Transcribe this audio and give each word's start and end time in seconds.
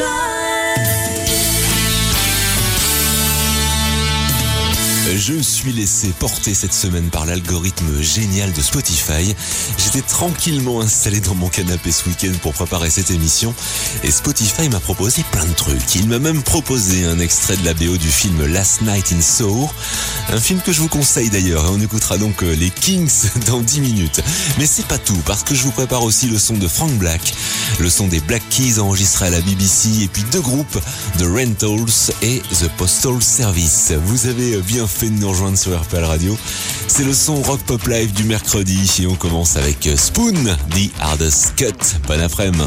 love. 0.00 0.29
Je 5.20 5.34
suis 5.34 5.74
laissé 5.74 6.08
porter 6.18 6.54
cette 6.54 6.72
semaine 6.72 7.10
par 7.10 7.26
l'algorithme 7.26 8.00
génial 8.00 8.50
de 8.54 8.62
Spotify. 8.62 9.34
J'étais 9.76 10.00
tranquillement 10.00 10.80
installé 10.80 11.20
dans 11.20 11.34
mon 11.34 11.50
canapé 11.50 11.92
ce 11.92 12.08
week-end 12.08 12.32
pour 12.40 12.54
préparer 12.54 12.88
cette 12.88 13.10
émission 13.10 13.54
et 14.02 14.10
Spotify 14.10 14.70
m'a 14.70 14.80
proposé 14.80 15.22
plein 15.30 15.44
de 15.44 15.52
trucs. 15.52 15.94
Il 15.94 16.08
m'a 16.08 16.18
même 16.18 16.42
proposé 16.42 17.04
un 17.04 17.18
extrait 17.18 17.58
de 17.58 17.66
la 17.66 17.74
BO 17.74 17.98
du 17.98 18.08
film 18.08 18.46
Last 18.46 18.80
Night 18.80 19.12
in 19.12 19.20
Soho, 19.20 19.68
un 20.30 20.40
film 20.40 20.62
que 20.62 20.72
je 20.72 20.80
vous 20.80 20.88
conseille 20.88 21.28
d'ailleurs 21.28 21.66
et 21.66 21.68
on 21.68 21.80
écoutera 21.82 22.16
donc 22.16 22.42
euh, 22.42 22.54
les 22.54 22.70
Kings 22.70 23.28
dans 23.46 23.60
10 23.60 23.82
minutes. 23.82 24.22
Mais 24.58 24.64
c'est 24.64 24.86
pas 24.86 24.98
tout 24.98 25.20
parce 25.26 25.42
que 25.42 25.54
je 25.54 25.64
vous 25.64 25.72
prépare 25.72 26.02
aussi 26.02 26.28
le 26.28 26.38
son 26.38 26.56
de 26.56 26.66
Frank 26.66 26.92
Black, 26.92 27.34
le 27.78 27.90
son 27.90 28.08
des 28.08 28.20
Black 28.20 28.42
Keys 28.48 28.78
enregistré 28.78 29.26
à 29.26 29.30
la 29.30 29.42
BBC 29.42 30.02
et 30.02 30.08
puis 30.08 30.24
deux 30.32 30.40
groupes, 30.40 30.80
The 31.18 31.24
Rentals 31.24 32.14
et 32.22 32.40
The 32.58 32.70
Postal 32.78 33.22
Service. 33.22 33.92
Vous 34.06 34.26
avez 34.26 34.56
bien 34.62 34.86
fait 34.86 35.10
de 35.10 35.19
nous 35.20 35.30
rejoindre 35.30 35.58
sur 35.58 35.78
RPL 35.78 36.04
Radio. 36.04 36.36
C'est 36.88 37.04
le 37.04 37.12
son 37.12 37.42
rock 37.42 37.60
pop 37.66 37.86
live 37.86 38.12
du 38.12 38.24
mercredi 38.24 38.90
et 39.02 39.06
on 39.06 39.14
commence 39.14 39.56
avec 39.56 39.88
Spoon, 39.96 40.34
The 40.70 40.90
Hardest 41.00 41.54
Cut. 41.56 41.74
Bon 42.08 42.20
après-midi. 42.20 42.64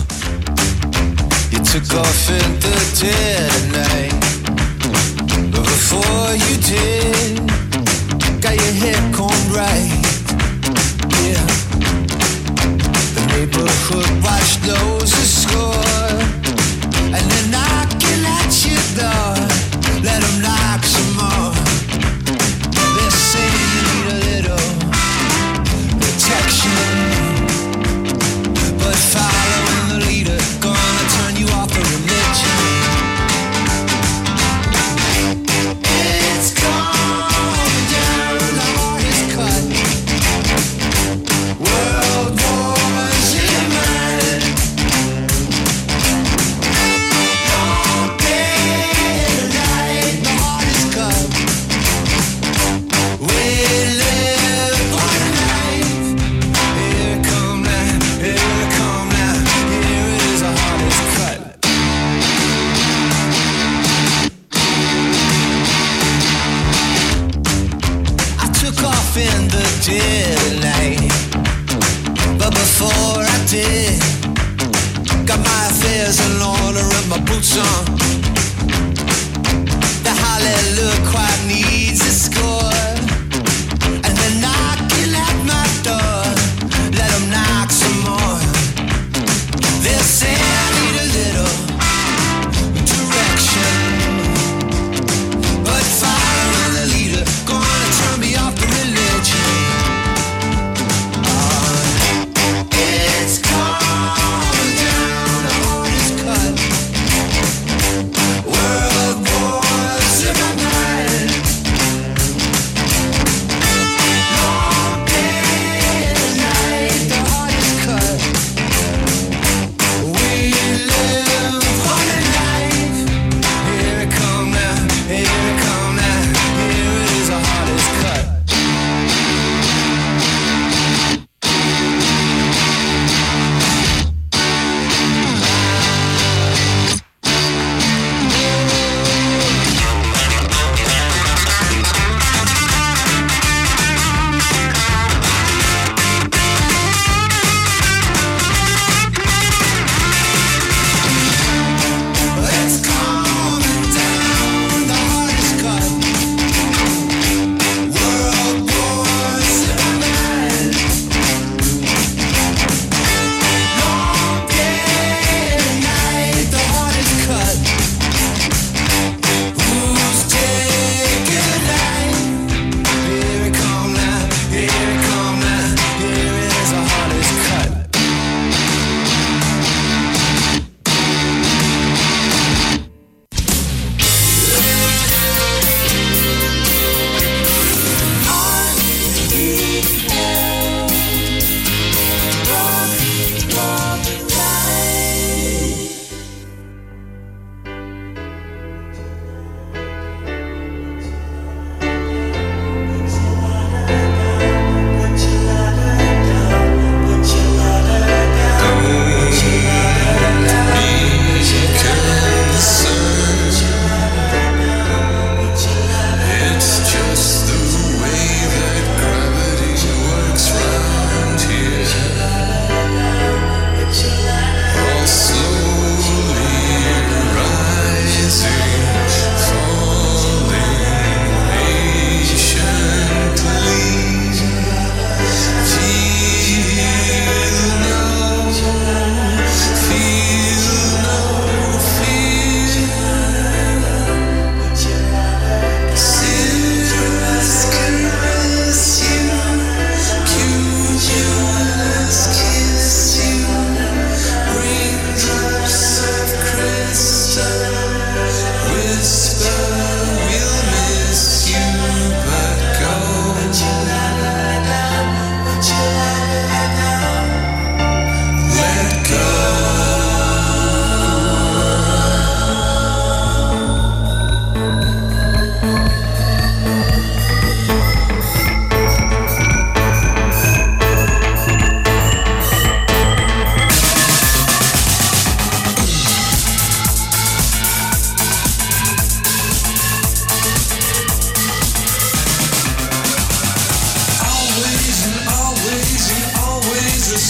Neighborhood 13.29 14.23
watched 14.23 14.61
those 14.63 15.11
who 15.11 15.25
score. 15.25 15.73
And 17.15 17.25
they're 17.29 17.49
knocking 17.51 18.23
at 18.25 18.53
your 18.65 18.81
door. 18.95 19.35
Let 20.03 20.42
in 69.87 69.95
the 69.95 69.99
dead 69.99 70.37
of 70.37 70.61
night, 70.61 71.11
but 72.37 72.51
before 72.51 73.23
I 73.23 73.45
did, 73.49 73.99
got 75.25 75.39
my 75.39 75.67
affairs 75.69 76.19
in 76.19 76.41
order 76.41 76.79
and 76.79 77.09
my 77.09 77.19
boots 77.19 77.57
on. 77.57 78.32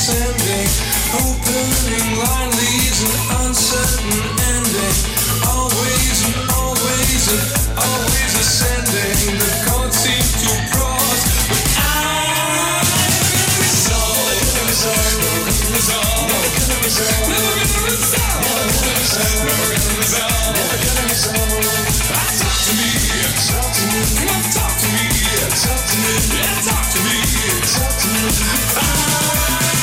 descending. 0.04 0.68
Opening 1.16 2.20
line 2.20 2.52
leads 2.60 3.00
an 3.08 3.16
uncertain 3.40 4.20
ending. 4.52 4.98
Always 5.48 6.18
and 6.28 6.36
always 6.52 7.24
and 7.32 7.44
always 7.80 8.32
ascending. 8.36 9.40
The 9.40 9.52
chord 9.64 9.94
seem 9.96 10.28
to 10.44 10.52
cross, 10.76 11.24
but 11.48 11.64
I 11.80 12.84
resolve. 13.64 14.28
Never 14.44 14.68
resolve. 14.68 15.08
Resolve. 15.72 16.28
Never 16.28 16.84
resolve. 16.84 17.24
Resolve. 18.04 18.44
Never 19.48 19.68
resolve. 19.72 20.04
Resolve. 20.04 20.52
Never 20.52 20.78
gonna 20.84 21.06
resolve. 21.08 21.64
Talk 22.12 22.60
to 22.60 22.72
me. 22.76 22.92
Talk 23.48 23.72
to 23.72 23.84
me. 23.88 24.04
Come 24.20 24.36
on, 24.36 24.44
talk 24.52 24.74
to 24.84 24.88
me. 24.92 25.08
Talk 25.64 25.80
to 25.80 25.96
me. 25.96 26.12
Yeah, 26.36 26.60
talk 26.68 26.92
to 26.92 27.00
me. 27.08 27.16
Talk 27.72 27.96
to 28.04 28.08
me. 28.12 29.82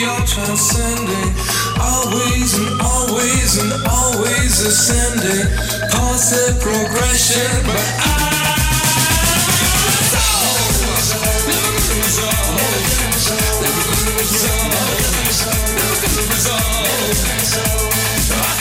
you're 0.00 0.24
transcending. 0.24 1.30
Always 1.76 2.56
and 2.56 2.80
always 2.80 3.58
and 3.60 3.72
always 3.84 4.60
ascending. 4.64 5.44
Positive 5.92 6.56
progression, 6.62 7.66
but 7.66 7.84
I. 8.00 8.30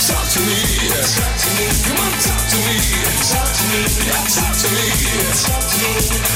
Talk 0.10 0.26
to 0.32 0.40
me, 0.40 0.56
talk 1.16 1.36
to 1.38 1.50
me, 1.58 1.68
come 1.86 2.00
on, 2.00 2.12
talk 2.22 2.44
to 2.50 2.58
me, 2.58 2.76
talk 3.30 3.50
to 3.50 3.64
me, 3.70 3.82
talk 4.34 4.56
to 4.58 4.68
me, 4.72 4.86
talk 5.44 5.64
to 5.70 5.78
me. 5.78 6.30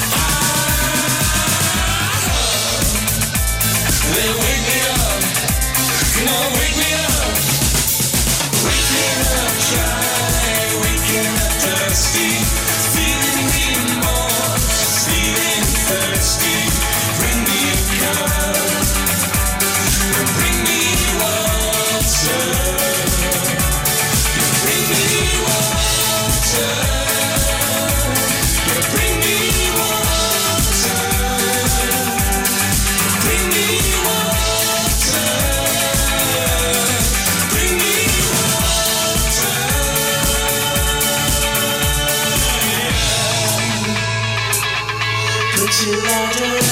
I, 4.46 4.53
Dusty. 11.94 12.73
love. 46.02 46.63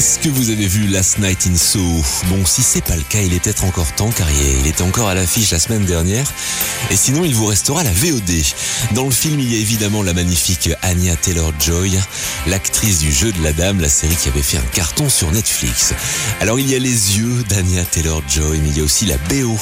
Est-ce 0.00 0.18
que 0.18 0.30
vous 0.30 0.48
avez 0.48 0.66
vu 0.66 0.86
Last 0.86 1.18
Night 1.18 1.46
in 1.46 1.54
Soho? 1.54 2.02
Bon, 2.30 2.46
si 2.46 2.62
c'est 2.62 2.82
pas 2.82 2.96
le 2.96 3.02
cas, 3.02 3.20
il 3.20 3.34
est 3.34 3.38
peut-être 3.38 3.64
encore 3.64 3.94
temps 3.94 4.10
car 4.10 4.26
il 4.30 4.66
était 4.66 4.80
encore 4.80 5.10
à 5.10 5.14
l'affiche 5.14 5.50
la 5.50 5.58
semaine 5.58 5.84
dernière. 5.84 6.24
Et 6.90 6.96
sinon, 6.96 7.22
il 7.22 7.34
vous 7.34 7.44
restera 7.44 7.82
la 7.82 7.92
VOD. 7.92 8.30
Dans 8.94 9.04
le 9.04 9.10
film, 9.10 9.38
il 9.38 9.52
y 9.52 9.56
a 9.56 9.58
évidemment 9.58 10.02
la 10.02 10.14
magnifique 10.14 10.70
Anya 10.80 11.16
Taylor-Joy, 11.16 12.00
l'actrice 12.46 13.00
du 13.00 13.12
Jeu 13.12 13.30
de 13.30 13.42
la 13.42 13.52
Dame, 13.52 13.82
la 13.82 13.90
série 13.90 14.16
qui 14.16 14.30
avait 14.30 14.40
fait 14.40 14.56
un 14.56 14.72
carton 14.72 15.10
sur 15.10 15.30
Netflix. 15.32 15.92
Alors, 16.40 16.58
il 16.58 16.70
y 16.70 16.74
a 16.74 16.78
les 16.78 17.18
yeux 17.18 17.44
d'Anya 17.50 17.84
Taylor-Joy, 17.84 18.58
mais 18.62 18.70
il 18.70 18.78
y 18.78 18.80
a 18.80 18.84
aussi 18.84 19.04
la 19.04 19.18
BO 19.18 19.58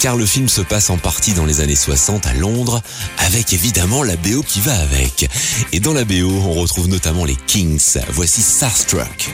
car 0.00 0.16
le 0.16 0.24
film 0.24 0.48
se 0.48 0.62
passe 0.62 0.88
en 0.88 0.96
partie 0.96 1.34
dans 1.34 1.44
les 1.44 1.60
années 1.60 1.76
60 1.76 2.26
à 2.26 2.32
Londres, 2.34 2.82
avec 3.18 3.52
évidemment 3.52 4.02
la 4.02 4.16
BO 4.16 4.42
qui 4.42 4.60
va 4.60 4.74
avec. 4.80 5.28
Et 5.72 5.80
dans 5.80 5.92
la 5.92 6.04
BO, 6.04 6.30
on 6.46 6.54
retrouve 6.54 6.88
notamment 6.88 7.24
les 7.26 7.36
Kings. 7.46 7.98
Voici 8.08 8.40
Starstruck. 8.40 9.30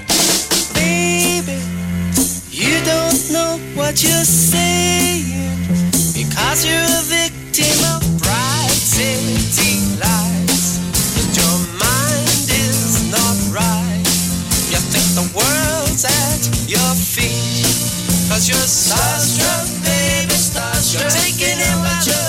Baby, 0.75 1.53
you 2.53 2.69
don't 2.85 3.31
know 3.31 3.59
what 3.77 4.03
you're 4.03 4.25
saying 4.25 5.25
because 6.15 6.67
you're 6.67 6.77
a 6.77 7.03
victim 7.03 7.85
of 7.95 8.03
bright 8.19 8.71
city. 8.71 9.77
But 9.99 11.37
your 11.37 11.59
mind 11.79 12.51
is 12.51 13.11
not 13.11 13.37
right. 13.55 14.05
You 14.71 14.79
think 14.93 15.07
the 15.15 15.27
world's 15.33 16.05
at 16.05 16.69
your 16.69 16.95
feet 16.95 17.67
because 18.27 18.49
you're 18.49 18.69
starstruck, 18.69 19.67
baby, 19.85 20.36
Taking 20.99 21.61
it 21.61 21.77
by. 21.85 22.26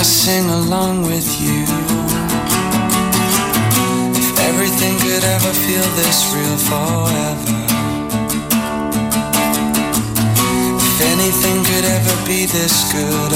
I 0.00 0.02
sing 0.02 0.48
along 0.48 1.02
with 1.02 1.28
you. 1.42 1.60
If 4.16 4.38
everything 4.48 4.96
could 4.98 5.22
ever 5.22 5.52
feel 5.52 5.84
this 6.00 6.32
real 6.32 6.56
forever. 6.56 7.58
If 10.88 10.96
anything 11.12 11.58
could 11.68 11.84
ever 11.84 12.16
be 12.26 12.46
this 12.46 12.90
good 12.94 13.32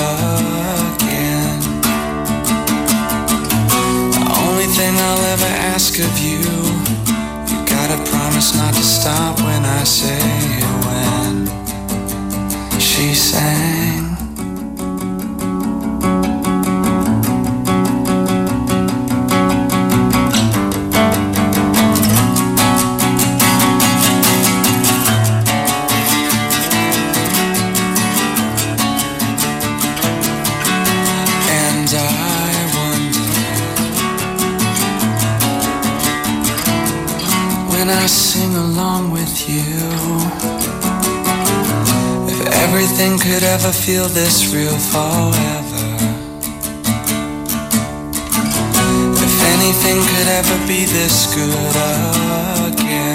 again. 0.89 1.61
The 4.17 4.25
only 4.49 4.69
thing 4.77 4.95
I'll 4.97 5.25
ever 5.35 5.53
ask 5.75 5.99
of 5.99 6.19
you, 6.19 6.41
you 7.51 7.59
gotta 7.69 7.99
promise 8.11 8.57
not 8.57 8.73
to 8.73 8.83
stop 8.83 9.39
when 9.41 9.67
I 9.67 9.85
say 9.85 10.19
when. 10.87 11.47
She 12.81 13.13
sang. 13.13 14.04
anything 42.97 43.19
could 43.19 43.43
ever 43.43 43.73
feel 43.73 44.07
this 44.07 44.55
real 44.55 44.79
forever. 44.93 45.97
If 49.17 49.37
anything 49.55 50.01
could 50.01 50.29
ever 50.29 50.67
be 50.69 50.85
this 50.85 51.35
good 51.35 51.77
again. 52.73 53.14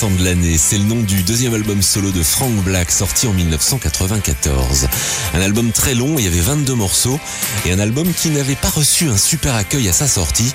De 0.00 0.24
l'année, 0.24 0.56
c'est 0.56 0.78
le 0.78 0.84
nom 0.84 1.02
du 1.02 1.22
deuxième 1.24 1.52
album 1.52 1.82
solo 1.82 2.10
de 2.10 2.22
Frank 2.22 2.54
Black 2.64 2.90
sorti 2.90 3.26
en 3.26 3.34
1994. 3.34 4.88
Un 5.34 5.40
album 5.42 5.72
très 5.72 5.94
long, 5.94 6.14
il 6.16 6.24
y 6.24 6.26
avait 6.26 6.40
22 6.40 6.74
morceaux 6.74 7.20
et 7.66 7.72
un 7.72 7.78
album 7.78 8.10
qui 8.14 8.30
n'avait 8.30 8.54
pas 8.54 8.70
reçu 8.70 9.10
un 9.10 9.18
super 9.18 9.54
accueil 9.54 9.90
à 9.90 9.92
sa 9.92 10.08
sortie, 10.08 10.50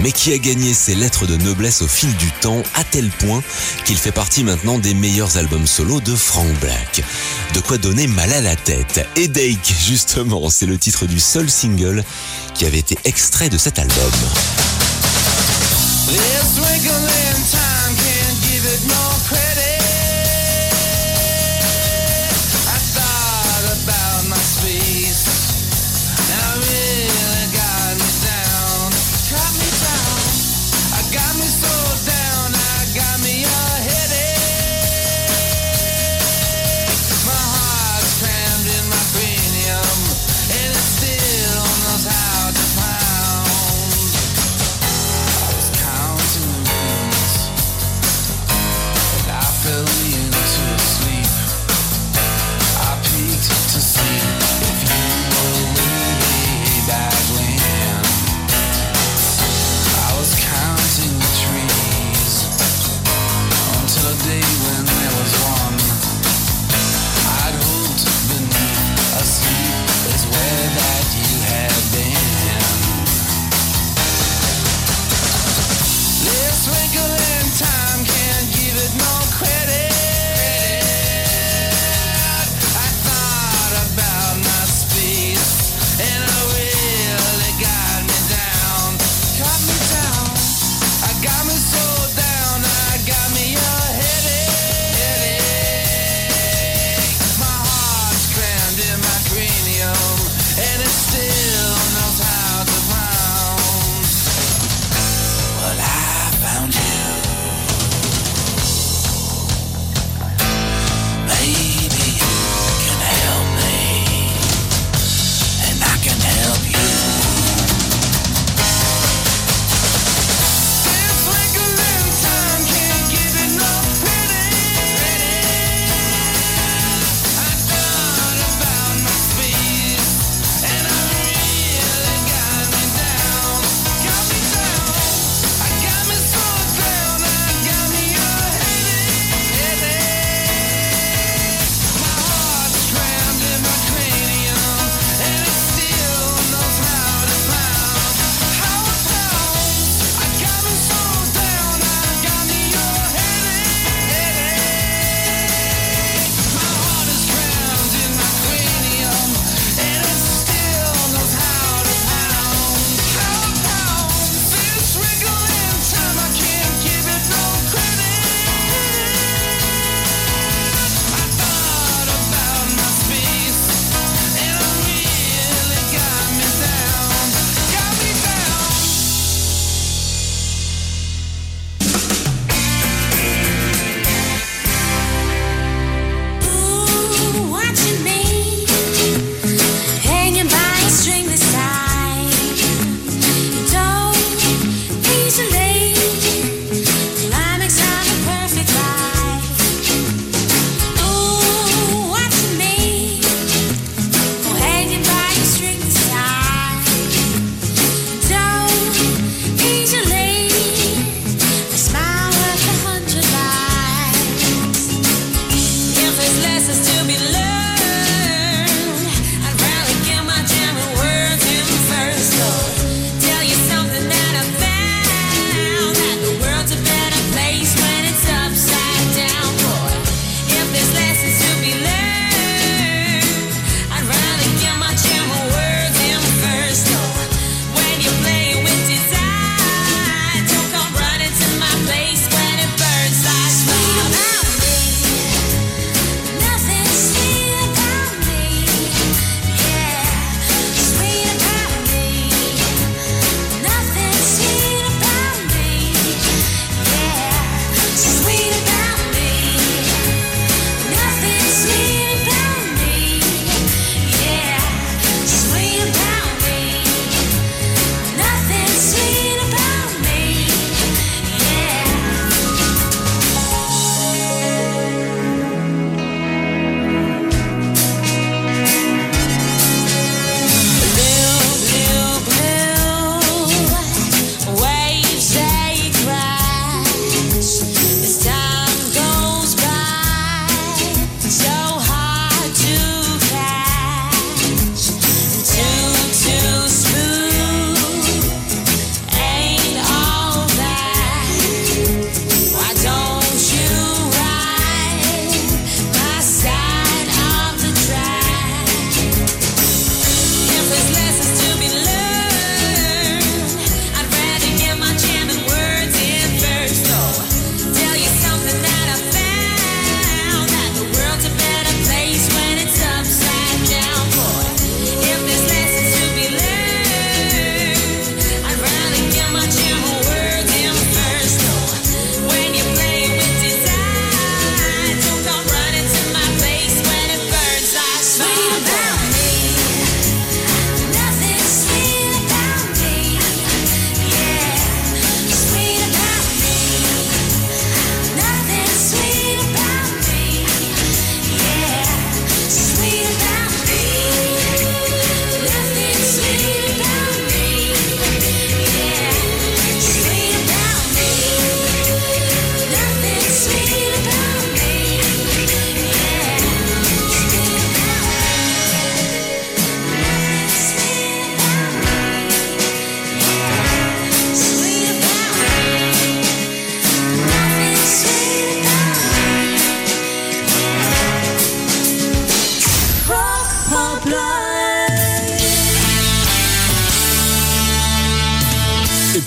mais 0.00 0.10
qui 0.10 0.32
a 0.32 0.38
gagné 0.38 0.74
ses 0.74 0.96
lettres 0.96 1.26
de 1.26 1.36
noblesse 1.36 1.80
au 1.82 1.86
fil 1.86 2.12
du 2.16 2.32
temps 2.40 2.60
à 2.74 2.82
tel 2.82 3.08
point 3.10 3.40
qu'il 3.84 3.96
fait 3.96 4.10
partie 4.10 4.42
maintenant 4.42 4.80
des 4.80 4.94
meilleurs 4.94 5.36
albums 5.36 5.68
solo 5.68 6.00
de 6.00 6.16
Frank 6.16 6.52
Black. 6.60 7.04
De 7.54 7.60
quoi 7.60 7.78
donner 7.78 8.08
mal 8.08 8.32
à 8.32 8.40
la 8.40 8.56
tête. 8.56 9.06
Headache, 9.14 9.74
justement, 9.86 10.50
c'est 10.50 10.66
le 10.66 10.76
titre 10.76 11.06
du 11.06 11.20
seul 11.20 11.48
single 11.48 12.02
qui 12.54 12.66
avait 12.66 12.78
été 12.78 12.98
extrait 13.04 13.48
de 13.48 13.58
cet 13.58 13.78
album. 13.78 14.10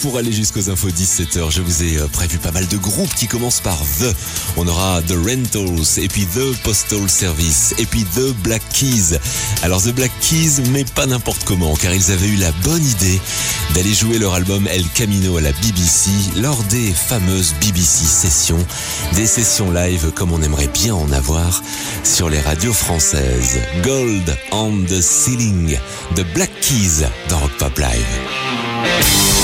Pour 0.01 0.17
aller 0.17 0.31
jusqu'aux 0.31 0.69
infos 0.69 0.89
17h, 0.89 1.51
je 1.51 1.61
vous 1.61 1.83
ai 1.83 1.97
euh, 1.97 2.07
prévu 2.07 2.37
pas 2.37 2.51
mal 2.51 2.67
de 2.67 2.77
groupes 2.77 3.13
qui 3.13 3.27
commencent 3.27 3.59
par 3.59 3.77
The. 3.77 4.15
On 4.57 4.67
aura 4.67 5.01
The 5.03 5.13
Rentals, 5.13 5.99
et 6.03 6.07
puis 6.07 6.25
The 6.25 6.55
Postal 6.63 7.09
Service, 7.09 7.75
et 7.77 7.85
puis 7.85 8.03
The 8.15 8.33
Black 8.43 8.61
Keys. 8.73 9.17
Alors 9.63 9.81
The 9.81 9.93
Black 9.93 10.11
Keys, 10.21 10.61
mais 10.71 10.85
pas 10.85 11.05
n'importe 11.05 11.43
comment, 11.43 11.75
car 11.75 11.93
ils 11.93 12.11
avaient 12.11 12.27
eu 12.27 12.37
la 12.37 12.51
bonne 12.63 12.83
idée 12.83 13.19
d'aller 13.75 13.93
jouer 13.93 14.17
leur 14.17 14.33
album 14.33 14.67
El 14.67 14.85
Camino 14.89 15.37
à 15.37 15.41
la 15.41 15.51
BBC 15.51 16.09
lors 16.37 16.61
des 16.63 16.91
fameuses 16.91 17.53
BBC 17.61 18.05
sessions, 18.05 18.65
des 19.13 19.27
sessions 19.27 19.71
live 19.71 20.11
comme 20.15 20.31
on 20.31 20.41
aimerait 20.41 20.69
bien 20.73 20.95
en 20.95 21.11
avoir 21.11 21.61
sur 22.03 22.29
les 22.29 22.39
radios 22.39 22.73
françaises. 22.73 23.59
Gold 23.83 24.35
on 24.51 24.83
the 24.87 25.01
Ceiling, 25.01 25.77
The 26.15 26.25
Black 26.33 26.51
Keys 26.61 27.05
dans 27.29 27.39
Rock 27.39 27.51
Pop 27.59 27.77
Live. 27.77 29.40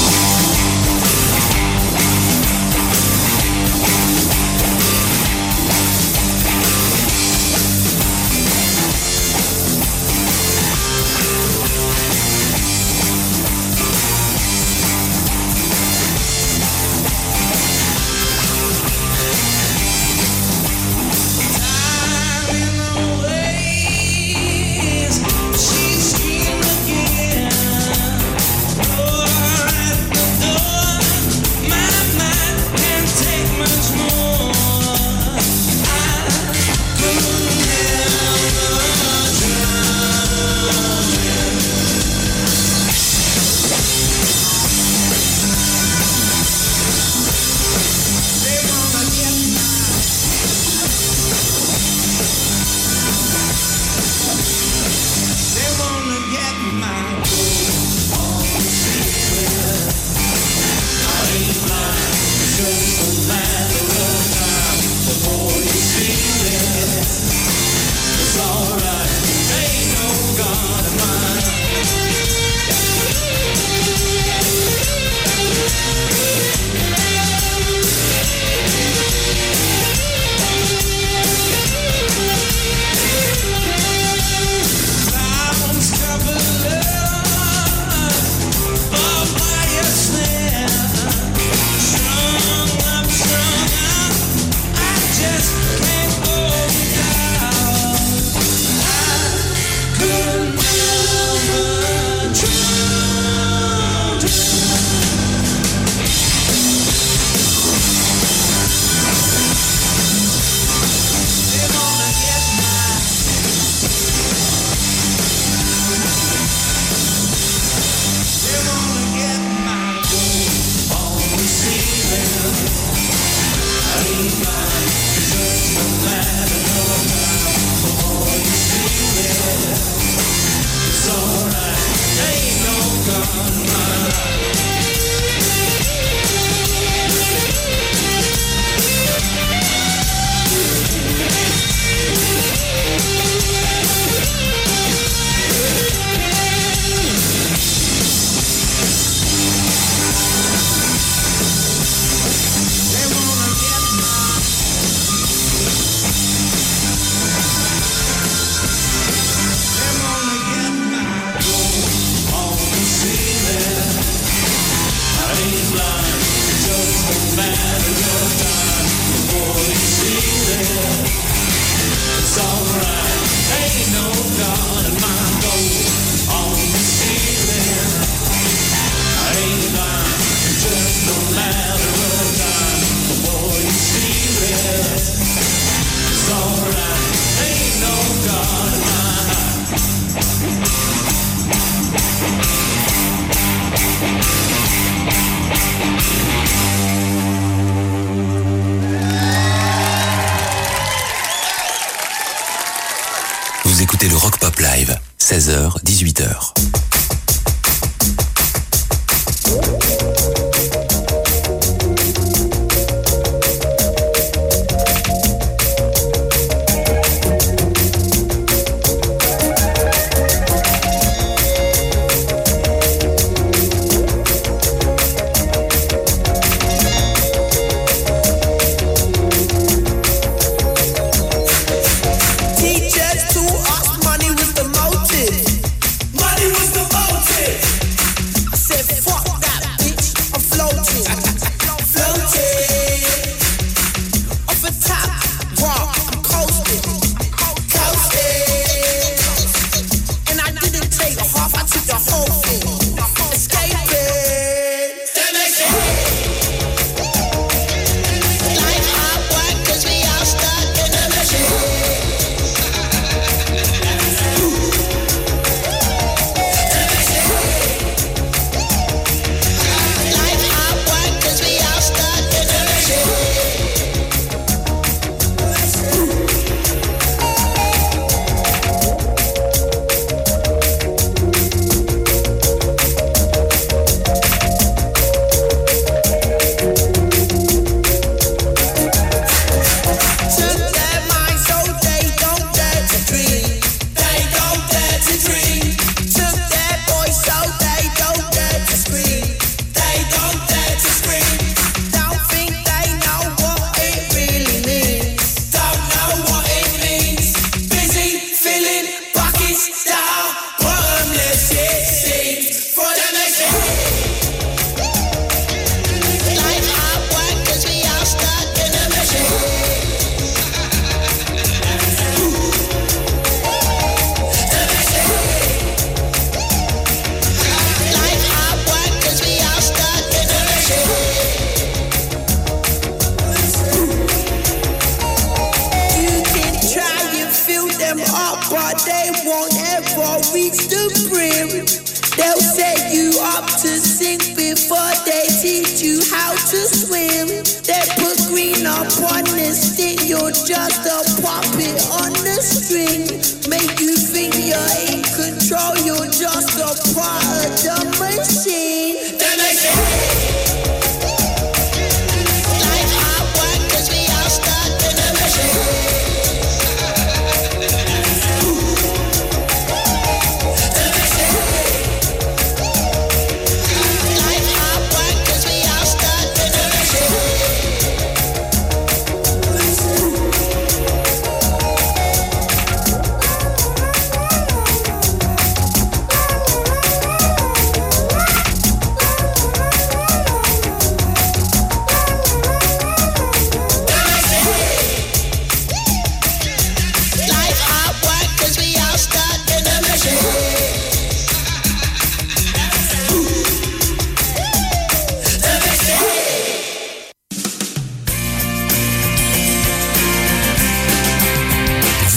16h, 205.28 205.84
18h. 205.84 206.77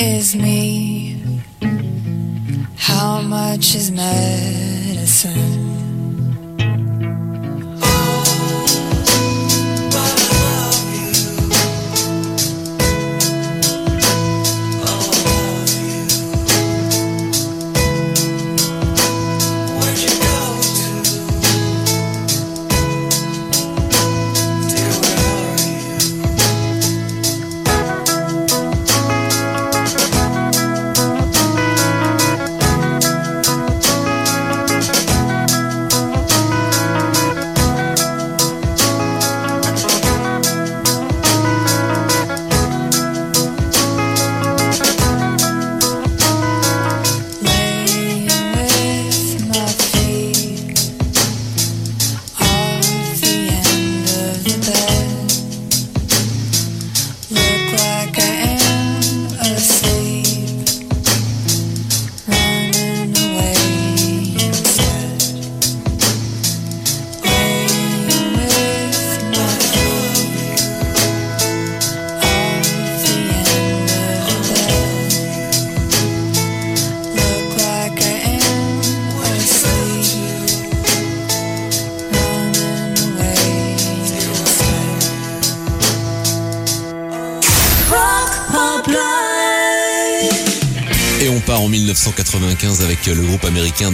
is 0.00 0.34
me? 0.34 1.22
How 2.76 3.20
much 3.20 3.74
is 3.74 3.90
medicine? 3.90 5.61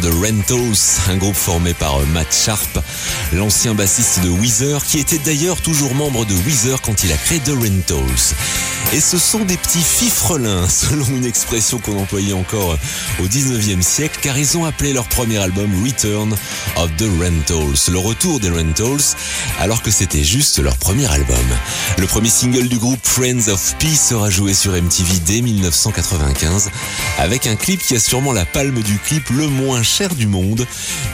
The 0.01 0.13
Rentals, 0.23 1.01
un 1.09 1.17
groupe 1.17 1.35
formé 1.35 1.75
par 1.75 1.99
Matt 2.07 2.33
Sharp, 2.33 2.79
l'ancien 3.33 3.75
bassiste 3.75 4.21
de 4.21 4.29
Weezer, 4.29 4.85
qui 4.85 4.99
était 4.99 5.19
d'ailleurs 5.19 5.61
toujours 5.61 5.95
membre 5.95 6.25
de 6.25 6.35
Weezer 6.35 6.81
quand 6.83 7.03
il 7.05 7.13
a 7.13 7.17
créé 7.17 7.41
The 7.41 7.51
Rentals. 7.51 8.35
Et 8.93 9.01
ce 9.01 9.19
sont 9.19 9.45
des 9.45 9.57
petits 9.57 9.83
fifrelins, 9.83 10.69
selon 10.69 11.07
une 11.07 11.25
expression 11.25 11.79
qu'on 11.79 11.99
employait 11.99 12.33
encore 12.33 12.79
au 13.21 13.27
19e 13.27 13.83
siècle, 13.83 14.19
car 14.23 14.39
ils 14.39 14.57
ont 14.57 14.65
appelé 14.65 14.93
leur 14.93 15.09
premier 15.09 15.39
album 15.39 15.71
Return 15.85 16.35
of 16.79 16.95
the 16.97 17.07
Rentals, 17.21 17.91
le 17.93 17.99
retour 17.99 18.41
des 18.41 18.51
Rentals, 18.51 19.17
alors 19.59 19.83
que 19.83 19.91
c'était 19.91 20.23
juste 20.23 20.59
leur 20.59 20.77
premier 20.77 21.07
album. 21.11 21.37
Le 21.99 22.07
premier 22.07 22.29
single 22.29 22.69
du 22.69 22.79
groupe 22.79 23.01
Friends 23.03 23.49
of 23.49 23.75
Peace 23.79 24.09
sera 24.09 24.31
joué 24.31 24.55
sur 24.55 24.73
MTV 24.73 25.19
dès 25.27 25.41
1995, 25.41 26.71
avec 27.19 27.47
un 27.47 27.57
clip 27.57 27.81
qui 27.81 27.97
a 27.97 28.01
sûrement 28.01 28.33
la 28.33 28.45
palme 28.45 28.81
du 28.83 28.99
clip 28.99 29.29
le 29.31 29.49
moins 29.49 29.83
cher 29.83 30.15
du 30.15 30.27
monde, 30.27 30.67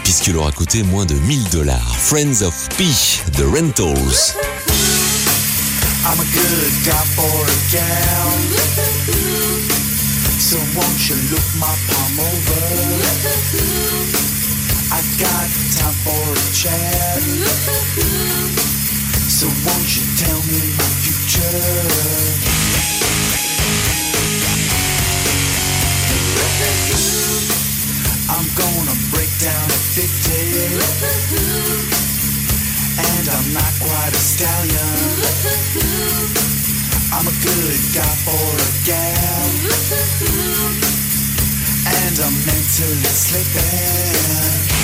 puisqu'il 0.02 0.36
aura 0.36 0.52
coûté 0.52 0.82
moins 0.82 1.06
de 1.06 1.14
1000 1.14 1.48
dollars. 1.50 1.96
Friends 1.98 2.42
of 2.42 2.54
Peace, 2.76 3.22
The 3.32 3.44
Rentals. 3.44 4.34
I 14.94 15.02
got 15.18 15.50
time 15.74 15.96
for 16.06 16.22
a 16.30 16.46
chat. 16.54 17.18
So 19.26 19.50
won't 19.66 19.90
you 19.90 20.06
tell 20.22 20.38
me 20.46 20.70
my 20.78 20.90
future? 21.02 21.58
I'm 28.30 28.46
gonna 28.54 28.94
break 29.10 29.34
down 29.42 29.66
50 29.98 30.78
And 33.02 33.26
I'm 33.34 33.48
not 33.50 33.74
quite 33.82 34.14
a 34.14 34.22
stallion 34.22 34.94
I'm 37.10 37.26
a 37.26 37.34
good 37.42 37.82
guy 37.98 38.14
for 38.22 38.46
a 38.62 38.70
gal 38.86 39.42
And 41.98 42.14
I'm 42.20 42.36
mentally 42.46 43.10
sleeping 43.10 44.83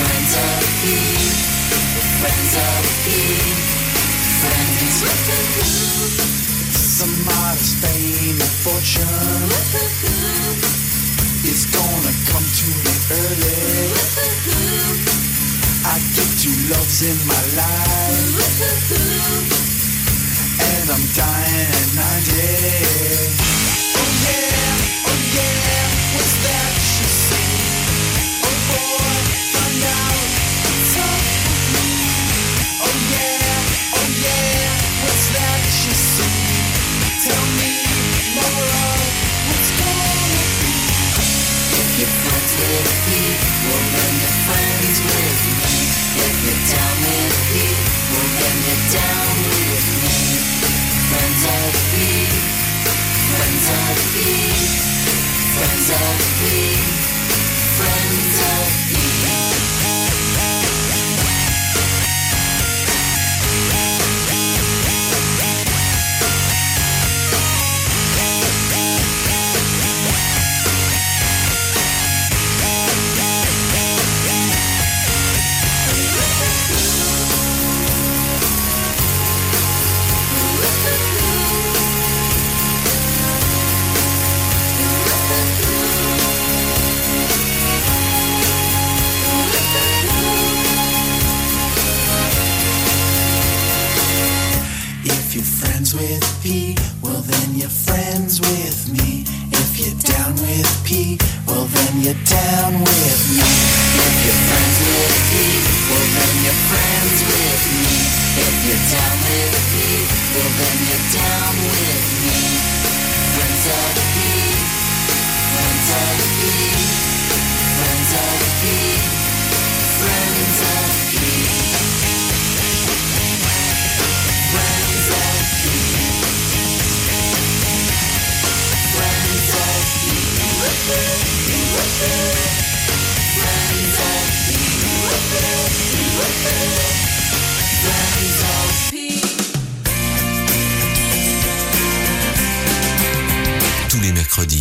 friends 0.00 0.32
of 0.34 0.64
the 0.80 1.40
friends 2.20 2.52
of 2.56 2.84
the. 3.04 3.20
Friends 4.40 4.94
with 5.04 5.22
the 5.28 5.40
who. 5.52 5.68
Some 6.72 7.14
modest 7.24 7.76
fame 7.84 8.40
and 8.40 8.54
fortune. 8.64 9.40
With 9.52 9.68
the 9.76 9.84
who. 10.00 10.16
It's 11.48 11.64
gonna 11.68 12.14
come 12.32 12.46
to 12.60 12.68
me 12.84 12.94
early. 13.20 13.60
With 13.92 14.12
the 14.16 14.28
who. 14.44 14.60
I 15.84 15.96
get 16.16 16.30
two 16.40 16.56
loves 16.72 16.98
in 17.04 17.18
my 17.28 17.42
life. 17.60 18.28
With 18.36 18.56
the 18.60 18.72
who. 18.88 19.04
And 20.60 20.86
I'm 20.94 21.04
dying 21.16 21.70
at 21.80 21.88
90. 21.96 22.29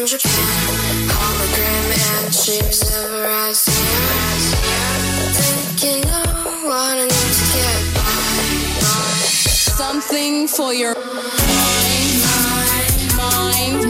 hundred 0.00 0.20
hologram 1.12 1.84
and 2.24 2.34
shapes 2.34 2.88
of 2.96 3.20
rising. 3.20 3.74
I 6.06 6.64
wanna 6.64 7.06
get 7.52 7.94
by. 7.94 8.80
Something 9.76 10.48
for 10.48 10.72
your 10.72 10.94
mind, 10.94 12.22
mind, 13.18 13.84
mind. 13.84 13.89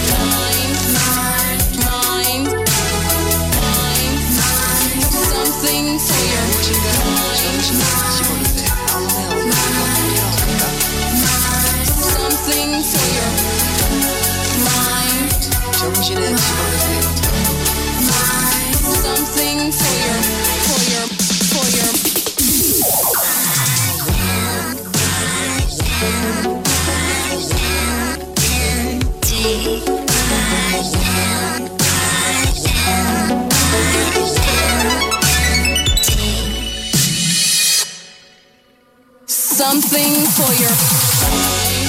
Something 7.61 7.77
to 12.81 12.97
your 16.11 16.31
mind. 16.31 17.20
something 39.81 40.25
for 40.25 40.53
your 40.61 41.80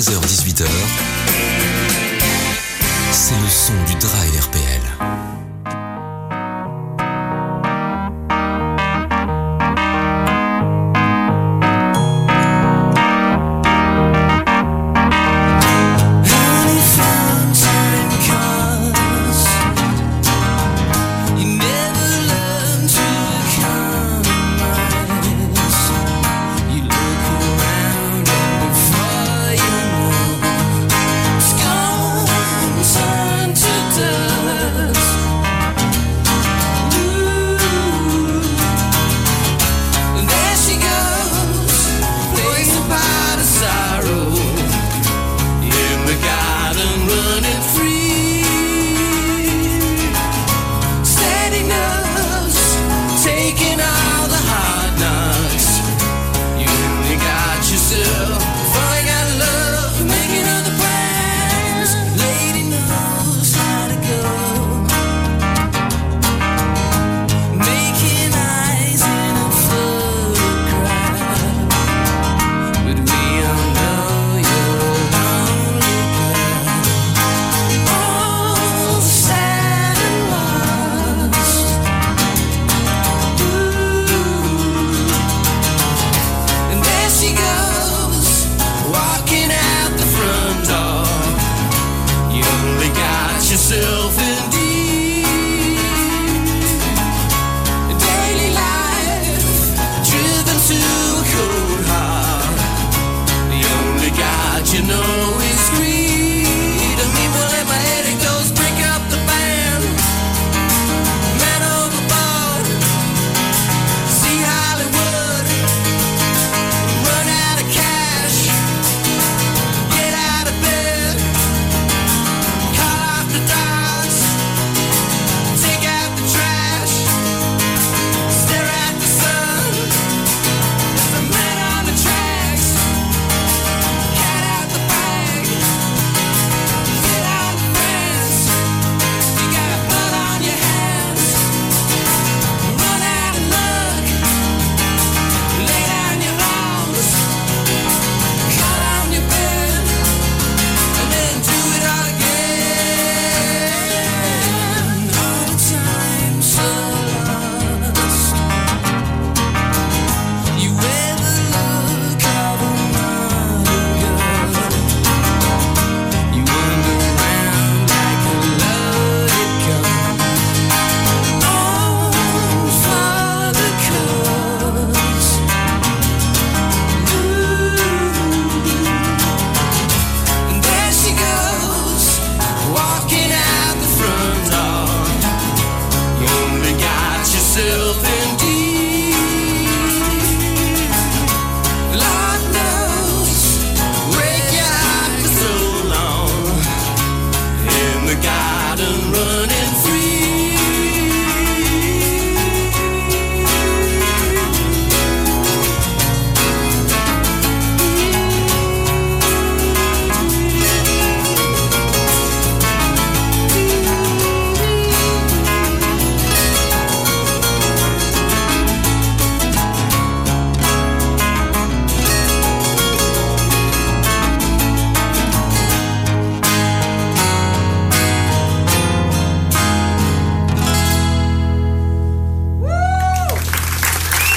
16h-18h, 0.00 0.64
c'est 3.12 3.34
le 3.34 3.48
son 3.50 3.74
du 3.86 3.94
Dry 3.96 4.38
RPA. 4.40 4.69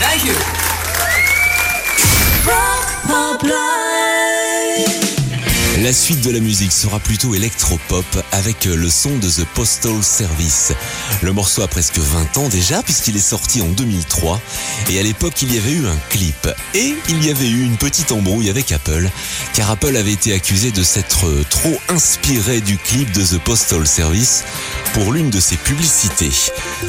Thank 0.03 0.25
you. 0.25 0.53
La 5.83 5.91
suite 5.91 6.21
de 6.21 6.31
la 6.31 6.39
musique 6.39 6.71
sera 6.71 6.97
plutôt 6.97 7.35
électropop 7.35 8.05
avec 8.31 8.63
le 8.63 8.89
son 8.89 9.17
de 9.17 9.29
The 9.29 9.45
Postal 9.53 10.01
Service. 10.01 10.71
Le 11.21 11.33
morceau 11.33 11.61
a 11.61 11.67
presque 11.67 11.97
20 11.97 12.37
ans 12.37 12.47
déjà 12.47 12.81
puisqu'il 12.81 13.17
est 13.17 13.19
sorti 13.19 13.59
en 13.59 13.67
2003 13.67 14.39
et 14.91 14.99
à 15.01 15.03
l'époque 15.03 15.41
il 15.41 15.53
y 15.53 15.57
avait 15.57 15.73
eu 15.73 15.85
un 15.85 15.97
clip 16.09 16.47
et 16.73 16.95
il 17.09 17.25
y 17.25 17.29
avait 17.29 17.49
eu 17.49 17.65
une 17.65 17.75
petite 17.75 18.13
embrouille 18.13 18.49
avec 18.49 18.71
Apple 18.71 19.09
car 19.55 19.71
Apple 19.71 19.97
avait 19.97 20.13
été 20.13 20.31
accusé 20.33 20.71
de 20.71 20.83
s'être 20.83 21.27
trop 21.49 21.77
inspiré 21.89 22.61
du 22.61 22.77
clip 22.77 23.11
de 23.11 23.21
The 23.21 23.43
Postal 23.43 23.85
Service 23.85 24.45
pour 24.93 25.11
l'une 25.11 25.31
de 25.31 25.41
ses 25.41 25.57
publicités. 25.57 26.31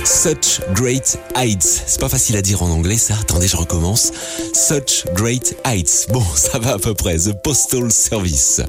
Such 0.04 0.60
Great 0.72 1.18
Heights. 1.34 1.82
C'est 1.88 2.00
pas 2.00 2.08
facile 2.08 2.36
à 2.36 2.42
dire 2.42 2.62
en 2.62 2.70
anglais 2.70 2.98
ça. 2.98 3.14
Attendez, 3.20 3.48
je 3.48 3.56
recommence. 3.56 4.12
Such 4.52 5.04
Great 5.14 5.56
Heights. 5.64 6.06
Bon, 6.10 6.24
ça 6.36 6.60
va 6.60 6.74
à 6.74 6.78
peu 6.78 6.94
près. 6.94 7.18
The 7.18 7.32
Postal 7.42 7.90
Service. 7.90 8.60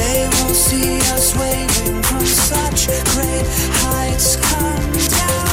They 0.00 0.26
will 0.28 0.54
see 0.54 0.96
us 1.12 1.36
waving 1.36 2.02
from 2.02 2.24
such 2.24 2.86
great 3.12 3.46
heights. 3.84 4.36
Come 4.36 4.92
down 5.18 5.49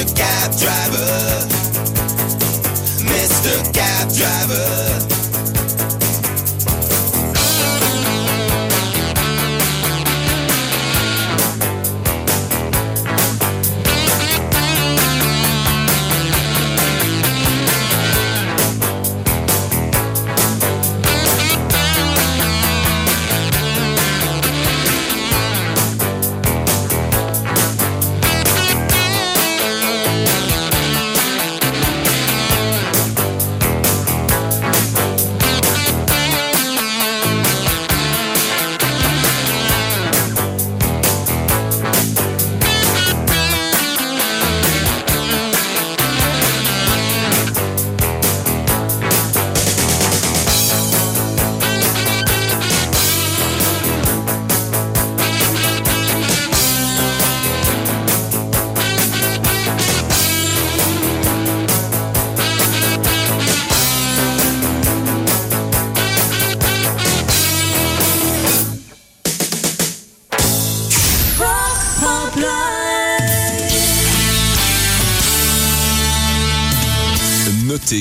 Mr. 0.00 0.16
Cab 0.16 0.50
Driver. 0.56 1.46
Mr. 3.04 3.74
Cab 3.74 4.08
Driver. 4.08 5.19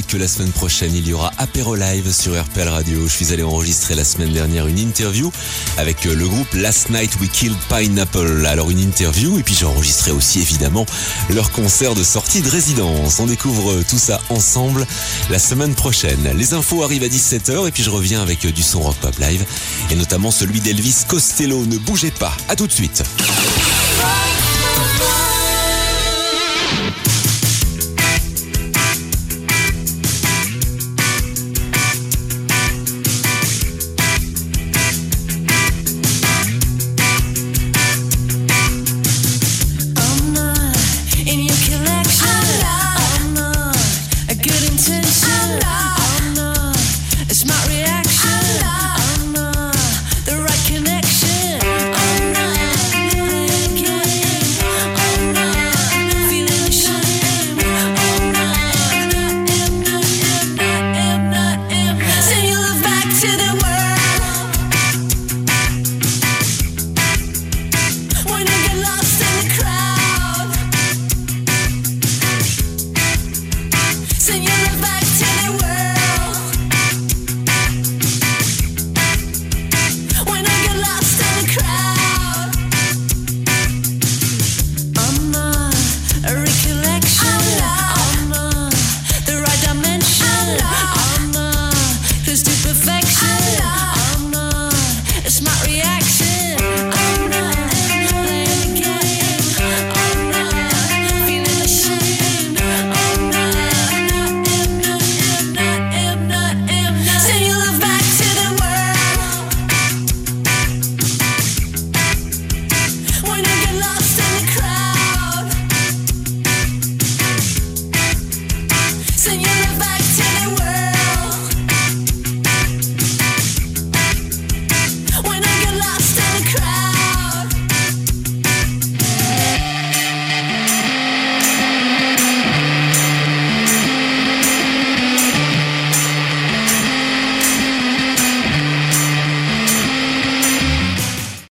Que 0.09 0.17
la 0.17 0.27
semaine 0.27 0.51
prochaine, 0.51 0.95
il 0.95 1.07
y 1.07 1.13
aura 1.13 1.31
Apéro 1.37 1.75
Live 1.75 2.11
sur 2.11 2.39
RPL 2.39 2.67
Radio. 2.67 3.07
Je 3.07 3.13
suis 3.13 3.31
allé 3.31 3.43
enregistrer 3.43 3.93
la 3.93 4.03
semaine 4.03 4.33
dernière 4.33 4.65
une 4.65 4.79
interview 4.79 5.31
avec 5.77 6.05
euh, 6.07 6.15
le 6.15 6.27
groupe 6.27 6.51
Last 6.53 6.89
Night 6.89 7.11
We 7.21 7.29
Killed 7.29 7.55
Pineapple. 7.69 8.45
Alors 8.47 8.71
une 8.71 8.79
interview 8.79 9.37
et 9.37 9.43
puis 9.43 9.53
j'ai 9.53 9.65
enregistré 9.65 10.11
aussi 10.11 10.41
évidemment 10.41 10.85
leur 11.29 11.51
concert 11.51 11.93
de 11.93 12.03
sortie 12.03 12.41
de 12.41 12.49
résidence. 12.49 13.19
On 13.19 13.27
découvre 13.27 13.71
euh, 13.71 13.85
tout 13.87 13.99
ça 13.99 14.19
ensemble 14.29 14.87
la 15.29 15.37
semaine 15.37 15.75
prochaine. 15.75 16.33
Les 16.35 16.53
infos 16.53 16.83
arrivent 16.83 17.03
à 17.03 17.07
17h 17.07 17.67
et 17.67 17.71
puis 17.71 17.83
je 17.83 17.91
reviens 17.91 18.21
avec 18.21 18.45
euh, 18.45 18.51
du 18.51 18.63
son 18.63 18.81
rock 18.81 18.95
pop 19.01 19.15
live 19.19 19.45
et 19.91 19.95
notamment 19.95 20.31
celui 20.31 20.59
d'Elvis 20.59 21.05
Costello. 21.07 21.65
Ne 21.65 21.77
bougez 21.77 22.11
pas. 22.11 22.35
À 22.47 22.55
tout 22.55 22.65
de 22.65 22.73
suite. 22.73 23.03